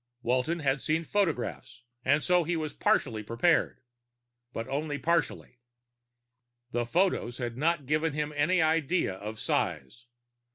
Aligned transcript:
Walton 0.23 0.61
had 0.61 0.81
seen 0.81 1.03
the 1.03 1.07
photographs, 1.07 1.83
and 2.03 2.23
so 2.23 2.43
he 2.43 2.57
was 2.57 2.73
partially 2.73 3.21
prepared. 3.21 3.81
But 4.51 4.67
only 4.67 4.97
partially. 4.97 5.59
The 6.71 6.87
photos 6.87 7.37
had 7.37 7.55
not 7.55 7.85
given 7.85 8.13
him 8.13 8.33
any 8.35 8.63
idea 8.63 9.13
of 9.13 9.37
size. 9.39 10.07